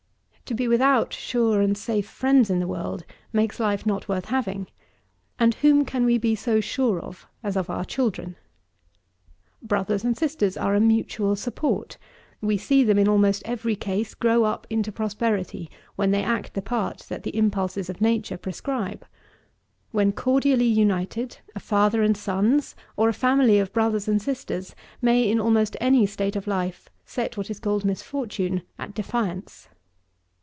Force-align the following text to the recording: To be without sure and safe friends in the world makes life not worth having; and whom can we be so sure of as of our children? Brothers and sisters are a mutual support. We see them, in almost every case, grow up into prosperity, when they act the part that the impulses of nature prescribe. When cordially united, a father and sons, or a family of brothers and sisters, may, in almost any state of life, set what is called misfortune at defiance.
To 0.51 0.55
be 0.55 0.67
without 0.67 1.13
sure 1.13 1.61
and 1.61 1.77
safe 1.77 2.09
friends 2.09 2.49
in 2.49 2.59
the 2.59 2.67
world 2.67 3.05
makes 3.31 3.57
life 3.57 3.85
not 3.85 4.09
worth 4.09 4.25
having; 4.25 4.67
and 5.39 5.53
whom 5.55 5.85
can 5.85 6.03
we 6.03 6.17
be 6.17 6.35
so 6.35 6.59
sure 6.59 6.99
of 6.99 7.25
as 7.41 7.55
of 7.55 7.69
our 7.69 7.85
children? 7.85 8.35
Brothers 9.63 10.03
and 10.03 10.17
sisters 10.17 10.57
are 10.57 10.75
a 10.75 10.81
mutual 10.81 11.37
support. 11.37 11.97
We 12.41 12.57
see 12.57 12.83
them, 12.83 12.99
in 12.99 13.07
almost 13.07 13.43
every 13.45 13.77
case, 13.77 14.13
grow 14.13 14.43
up 14.43 14.67
into 14.69 14.91
prosperity, 14.91 15.71
when 15.95 16.11
they 16.11 16.21
act 16.21 16.53
the 16.53 16.61
part 16.61 17.05
that 17.07 17.23
the 17.23 17.33
impulses 17.37 17.89
of 17.89 18.01
nature 18.01 18.35
prescribe. 18.37 19.05
When 19.91 20.11
cordially 20.11 20.67
united, 20.67 21.37
a 21.55 21.61
father 21.61 22.03
and 22.03 22.17
sons, 22.17 22.75
or 22.97 23.07
a 23.07 23.13
family 23.13 23.57
of 23.59 23.71
brothers 23.71 24.09
and 24.09 24.21
sisters, 24.21 24.75
may, 25.01 25.29
in 25.31 25.39
almost 25.39 25.77
any 25.79 26.05
state 26.07 26.35
of 26.35 26.45
life, 26.45 26.89
set 27.05 27.37
what 27.37 27.49
is 27.49 27.61
called 27.61 27.85
misfortune 27.85 28.63
at 28.77 28.93
defiance. 28.93 29.69